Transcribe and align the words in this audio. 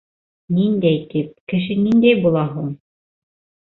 Ниндәй 0.59 0.97
тип, 1.11 1.29
кеше 1.53 1.77
ниндәй 1.85 2.19
була 2.25 2.43
һуң? 2.57 2.77